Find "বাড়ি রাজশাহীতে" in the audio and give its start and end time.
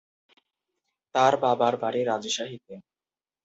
1.83-2.73